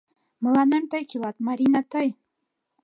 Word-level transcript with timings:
Мыланем 0.43 0.83
тый 0.91 1.03
кӱлат, 1.09 1.37
Марина, 1.47 1.81
тый... 1.91 2.07